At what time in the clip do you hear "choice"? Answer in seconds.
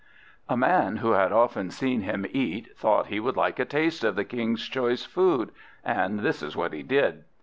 4.67-5.05